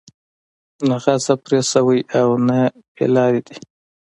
[0.87, 2.59] نه غضب پرې شوى او نه
[2.93, 3.57] بې لاري دي.